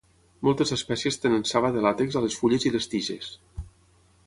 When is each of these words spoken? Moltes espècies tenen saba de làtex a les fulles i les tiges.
Moltes 0.45 0.71
espècies 0.75 1.19
tenen 1.25 1.45
saba 1.51 1.71
de 1.77 1.85
làtex 1.87 2.17
a 2.21 2.25
les 2.25 2.41
fulles 2.41 2.67
i 2.71 2.75
les 2.79 2.91
tiges. 2.95 3.31